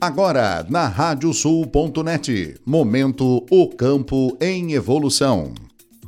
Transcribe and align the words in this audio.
Agora, 0.00 0.64
na 0.70 0.86
radiosul.net, 0.86 2.54
momento 2.64 3.44
O 3.50 3.68
Campo 3.68 4.38
em 4.40 4.74
Evolução. 4.74 5.52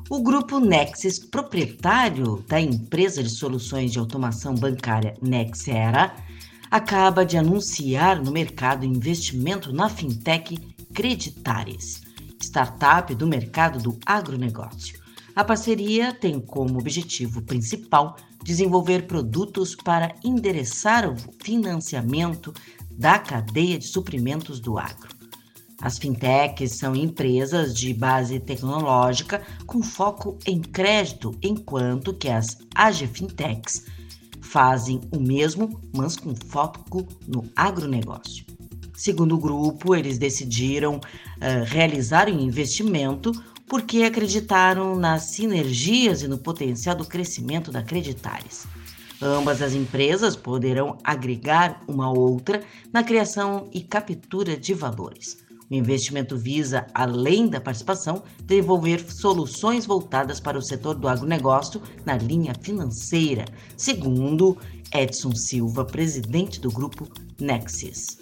O 0.08 0.22
grupo 0.22 0.60
Nexus, 0.60 1.18
proprietário 1.18 2.44
da 2.46 2.60
empresa 2.60 3.20
de 3.20 3.30
soluções 3.30 3.90
de 3.90 3.98
automação 3.98 4.54
bancária 4.54 5.14
Nexera, 5.20 6.14
acaba 6.70 7.26
de 7.26 7.36
anunciar 7.36 8.22
no 8.22 8.30
mercado 8.30 8.86
investimento 8.86 9.72
na 9.72 9.88
fintech 9.88 10.56
Creditares, 10.94 12.02
startup 12.40 13.12
do 13.12 13.26
mercado 13.26 13.80
do 13.80 13.98
agronegócio. 14.06 15.00
A 15.34 15.42
parceria 15.42 16.12
tem 16.12 16.38
como 16.38 16.78
objetivo 16.78 17.42
principal 17.42 18.14
desenvolver 18.44 19.08
produtos 19.08 19.74
para 19.74 20.14
endereçar 20.24 21.10
o 21.10 21.16
financiamento 21.42 22.54
da 23.00 23.18
cadeia 23.18 23.78
de 23.78 23.86
suprimentos 23.86 24.60
do 24.60 24.78
agro. 24.78 25.08
As 25.80 25.98
fintechs 25.98 26.76
são 26.76 26.94
empresas 26.94 27.74
de 27.74 27.94
base 27.94 28.38
tecnológica 28.38 29.40
com 29.66 29.82
foco 29.82 30.38
em 30.46 30.60
crédito, 30.60 31.34
enquanto 31.42 32.12
que 32.12 32.28
as 32.28 32.58
AgFintechs 32.74 33.86
fazem 34.42 35.00
o 35.10 35.18
mesmo, 35.18 35.80
mas 35.96 36.14
com 36.16 36.34
foco 36.34 37.08
no 37.26 37.50
agronegócio. 37.56 38.44
Segundo 38.94 39.34
o 39.34 39.40
grupo, 39.40 39.94
eles 39.94 40.18
decidiram 40.18 40.96
uh, 40.96 41.64
realizar 41.64 42.28
um 42.28 42.38
investimento 42.38 43.32
porque 43.66 44.02
acreditaram 44.02 44.94
nas 44.94 45.22
sinergias 45.22 46.20
e 46.20 46.28
no 46.28 46.36
potencial 46.36 46.94
do 46.94 47.06
crescimento 47.06 47.70
da 47.72 47.82
Creditares. 47.82 48.66
Ambas 49.22 49.60
as 49.60 49.74
empresas 49.74 50.34
poderão 50.34 50.96
agregar 51.04 51.82
uma 51.86 52.10
outra 52.10 52.62
na 52.90 53.04
criação 53.04 53.68
e 53.70 53.82
captura 53.82 54.56
de 54.56 54.72
valores. 54.72 55.44
O 55.70 55.74
investimento 55.74 56.36
visa, 56.36 56.86
além 56.94 57.46
da 57.46 57.60
participação, 57.60 58.22
desenvolver 58.44 59.04
soluções 59.08 59.86
voltadas 59.86 60.40
para 60.40 60.58
o 60.58 60.62
setor 60.62 60.94
do 60.94 61.06
agronegócio 61.06 61.80
na 62.04 62.16
linha 62.16 62.54
financeira, 62.60 63.44
segundo 63.76 64.56
Edson 64.92 65.34
Silva, 65.36 65.84
presidente 65.84 66.58
do 66.58 66.70
grupo 66.70 67.06
Nexus. 67.38 68.18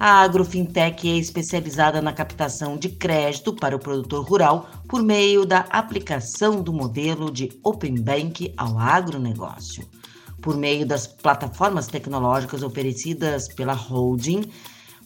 A 0.00 0.22
Agrofintech 0.22 1.08
é 1.08 1.16
especializada 1.16 2.00
na 2.00 2.12
captação 2.12 2.76
de 2.76 2.88
crédito 2.88 3.52
para 3.52 3.74
o 3.74 3.80
produtor 3.80 4.24
rural 4.24 4.70
por 4.88 5.02
meio 5.02 5.44
da 5.44 5.60
aplicação 5.68 6.62
do 6.62 6.72
modelo 6.72 7.30
de 7.30 7.50
Open 7.62 8.00
Bank 8.00 8.54
ao 8.56 8.78
agronegócio. 8.78 9.86
Por 10.40 10.56
meio 10.56 10.86
das 10.86 11.06
plataformas 11.06 11.86
tecnológicas 11.88 12.62
oferecidas 12.62 13.48
pela 13.48 13.74
holding, 13.74 14.50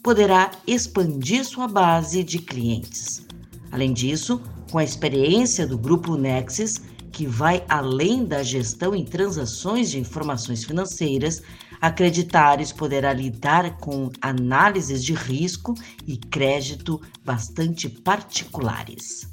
poderá 0.01 0.51
expandir 0.65 1.43
sua 1.43 1.67
base 1.67 2.23
de 2.23 2.39
clientes. 2.39 3.27
Além 3.71 3.91
disso, 3.91 4.41
com 4.71 4.77
a 4.77 4.83
experiência 4.83 5.67
do 5.67 5.77
grupo 5.77 6.15
Nexus, 6.15 6.79
que 7.11 7.27
vai 7.27 7.63
além 7.67 8.23
da 8.23 8.41
gestão 8.41 8.95
em 8.95 9.03
transações 9.03 9.91
de 9.91 9.99
informações 9.99 10.63
financeiras, 10.63 11.41
a 11.81 11.91
Creditares 11.91 12.71
poderá 12.71 13.11
lidar 13.11 13.77
com 13.77 14.09
análises 14.21 15.03
de 15.03 15.13
risco 15.13 15.73
e 16.07 16.17
crédito 16.17 17.01
bastante 17.25 17.89
particulares. 17.89 19.32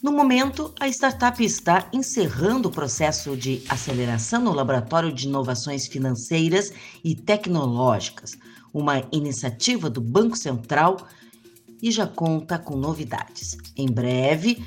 No 0.00 0.12
momento, 0.12 0.72
a 0.78 0.86
startup 0.86 1.44
está 1.44 1.88
encerrando 1.92 2.68
o 2.68 2.72
processo 2.72 3.36
de 3.36 3.64
aceleração 3.68 4.40
no 4.40 4.52
Laboratório 4.52 5.12
de 5.12 5.26
Inovações 5.26 5.88
Financeiras 5.88 6.72
e 7.02 7.16
Tecnológicas, 7.16 8.38
uma 8.72 9.02
iniciativa 9.10 9.90
do 9.90 10.00
Banco 10.00 10.36
Central 10.36 10.98
e 11.82 11.90
já 11.90 12.06
conta 12.06 12.60
com 12.60 12.76
novidades. 12.76 13.58
Em 13.76 13.90
breve, 13.90 14.64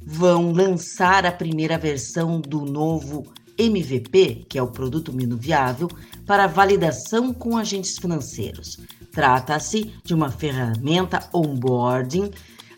vão 0.00 0.52
lançar 0.52 1.26
a 1.26 1.32
primeira 1.32 1.76
versão 1.76 2.40
do 2.40 2.60
novo 2.60 3.32
MVP, 3.58 4.46
que 4.48 4.58
é 4.58 4.62
o 4.62 4.70
produto 4.70 5.12
mínimo 5.12 5.38
viável, 5.38 5.88
para 6.24 6.46
validação 6.46 7.34
com 7.34 7.56
agentes 7.56 7.98
financeiros. 7.98 8.78
Trata-se 9.10 9.92
de 10.04 10.14
uma 10.14 10.30
ferramenta 10.30 11.28
onboarding, 11.32 12.30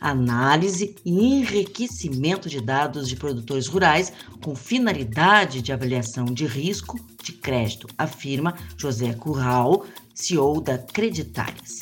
análise 0.05 0.95
e 1.03 1.11
enriquecimento 1.11 2.47
de 2.47 2.61
dados 2.61 3.09
de 3.09 3.17
produtores 3.17 3.67
rurais 3.67 4.13
com 4.43 4.55
finalidade 4.55 5.63
de 5.63 5.73
avaliação 5.73 6.27
de 6.27 6.45
risco 6.45 7.01
de 7.23 7.33
crédito, 7.33 7.89
afirma 7.97 8.55
José 8.77 9.15
Curral, 9.15 9.87
CEO 10.15 10.61
da 10.61 10.77
Creditares. 10.77 11.81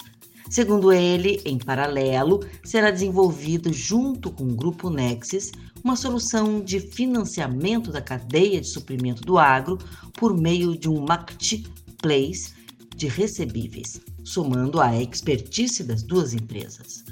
Segundo 0.49 0.93
ele, 0.93 1.41
em 1.45 1.59
paralelo, 1.59 2.47
será 2.63 2.93
desenvolvido 2.93 3.73
junto 3.73 4.31
com 4.31 4.45
o 4.45 4.55
Grupo 4.55 4.89
Nexus 4.89 5.51
uma 5.83 5.97
solução 5.97 6.61
de 6.61 6.79
financiamento 6.79 7.91
da 7.91 8.01
cadeia 8.01 8.61
de 8.61 8.69
suprimento 8.69 9.23
do 9.23 9.37
agro 9.37 9.79
por 10.13 10.39
meio 10.39 10.79
de 10.79 10.89
um 10.89 11.05
marketplace 11.05 12.53
de 12.95 13.09
recebíveis, 13.09 14.01
somando 14.23 14.81
a 14.81 14.97
expertise 15.03 15.83
das 15.83 16.05
duas 16.05 16.33
empresas. 16.33 17.03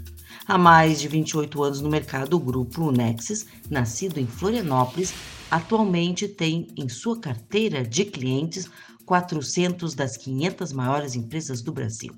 Há 0.47 0.59
mais 0.59 1.01
de 1.01 1.09
28 1.09 1.63
anos 1.63 1.81
no 1.81 1.89
mercado, 1.89 2.35
o 2.35 2.41
grupo 2.41 2.91
Nexus, 2.91 3.47
nascido 3.69 4.19
em 4.19 4.27
Florianópolis, 4.27 5.13
atualmente 5.51 6.29
tem 6.29 6.69
em 6.77 6.89
sua 6.89 7.19
carteira 7.19 7.85
de 7.85 8.05
clientes 8.05 8.69
400 9.05 9.95
das 9.95 10.17
500 10.17 10.73
maiores 10.73 11.15
empresas 11.15 11.61
do 11.61 11.73
Brasil. 11.73 12.15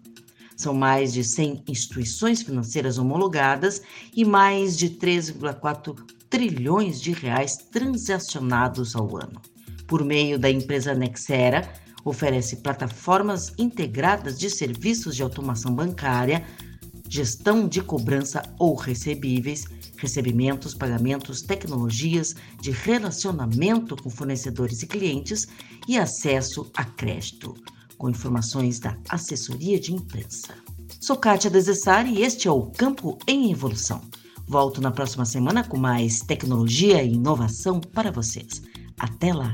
São 0.57 0.75
mais 0.75 1.13
de 1.13 1.25
100 1.25 1.65
instituições 1.67 2.43
financeiras 2.43 2.99
homologadas 2.99 3.83
e 4.15 4.25
mais 4.25 4.77
de 4.77 4.91
3,4 4.91 5.97
trilhões 6.29 7.01
de 7.01 7.13
reais 7.13 7.57
transacionados 7.57 8.95
ao 8.95 9.17
ano. 9.17 9.41
Por 9.87 10.05
meio 10.05 10.39
da 10.39 10.51
empresa 10.51 10.95
Nexera, 10.95 11.71
oferece 12.05 12.57
plataformas 12.57 13.53
integradas 13.59 14.39
de 14.39 14.51
serviços 14.51 15.17
de 15.17 15.23
automação 15.23 15.75
bancária, 15.75 16.45
gestão 17.13 17.69
de 17.69 17.83
cobrança 17.83 18.43
ou 18.59 18.75
recebíveis, 18.75 19.67
recebimentos, 19.99 20.73
pagamentos, 20.73 21.43
tecnologias 21.43 22.35
de 22.59 22.71
relacionamento 22.71 24.03
com 24.03 24.09
fornecedores 24.09 24.83
e 24.83 24.87
clientes 24.87 25.47
e 25.87 25.99
acesso 25.99 26.71
a 26.75 26.87
crédito, 26.87 27.55
com 27.99 28.09
informações 28.09 28.81
da 28.81 28.97
assessoria 29.11 29.79
de 29.79 29.93
imprensa. 29.93 30.55
Sou 31.03 31.19
Kátia 31.19 31.51
Desessari 31.51 32.15
e 32.15 32.23
este 32.23 32.49
é 32.49 32.51
o 32.51 32.71
Campo 32.71 33.19
em 33.29 33.53
Evolução. 33.53 34.01
Volto 34.49 34.81
na 34.81 34.91
próxima 34.91 35.27
semana 35.27 35.63
com 35.63 35.77
mais 35.77 36.21
tecnologia 36.21 37.03
e 37.03 37.13
inovação 37.13 37.79
para 37.79 38.11
vocês. 38.11 38.63
Até 38.99 39.35
lá! 39.35 39.53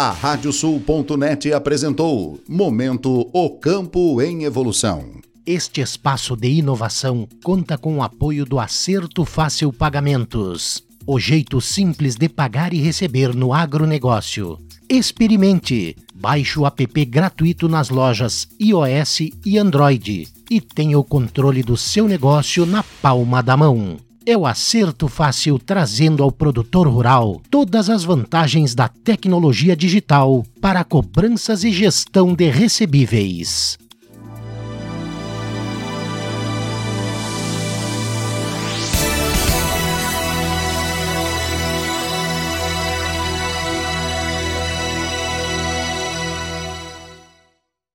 A 0.00 0.12
Radiosul.net 0.12 1.52
apresentou 1.52 2.38
Momento 2.48 3.28
O 3.32 3.50
Campo 3.50 4.22
em 4.22 4.44
Evolução. 4.44 5.20
Este 5.44 5.80
espaço 5.80 6.36
de 6.36 6.48
inovação 6.48 7.26
conta 7.42 7.76
com 7.76 7.96
o 7.96 8.02
apoio 8.04 8.44
do 8.44 8.60
Acerto 8.60 9.24
Fácil 9.24 9.72
Pagamentos. 9.72 10.84
O 11.04 11.18
jeito 11.18 11.60
simples 11.60 12.14
de 12.14 12.28
pagar 12.28 12.72
e 12.72 12.80
receber 12.80 13.34
no 13.34 13.52
agronegócio. 13.52 14.56
Experimente! 14.88 15.96
Baixe 16.14 16.60
o 16.60 16.64
app 16.64 17.04
gratuito 17.04 17.68
nas 17.68 17.90
lojas 17.90 18.46
iOS 18.60 19.32
e 19.44 19.58
Android 19.58 20.28
e 20.48 20.60
tenha 20.60 20.96
o 20.96 21.02
controle 21.02 21.64
do 21.64 21.76
seu 21.76 22.06
negócio 22.06 22.64
na 22.64 22.84
palma 23.02 23.42
da 23.42 23.56
mão. 23.56 23.96
É 24.30 24.36
o 24.36 24.44
acerto 24.44 25.08
fácil 25.08 25.58
trazendo 25.58 26.22
ao 26.22 26.30
produtor 26.30 26.86
rural 26.86 27.40
todas 27.50 27.88
as 27.88 28.04
vantagens 28.04 28.74
da 28.74 28.86
tecnologia 28.86 29.74
digital 29.74 30.44
para 30.60 30.84
cobranças 30.84 31.64
e 31.64 31.72
gestão 31.72 32.34
de 32.34 32.50
recebíveis. 32.50 33.78